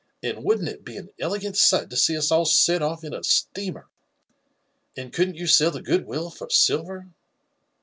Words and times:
and 0.23 0.43
wouldn't 0.43 0.67
it 0.67 0.83
be 0.83 0.97
an 0.97 1.11
elegant 1.19 1.55
sight 1.55 1.91
to 1.91 1.95
see 1.95 2.17
us 2.17 2.31
all 2.31 2.43
set 2.43 2.81
off 2.81 3.03
in 3.03 3.13
a 3.13 3.23
steamer? 3.23 3.87
and 4.97 5.13
couldn't 5.13 5.35
you 5.35 5.45
sell 5.45 5.69
the 5.69 5.79
good 5.79 6.07
will 6.07 6.31
for 6.31 6.49
silver 6.49 7.09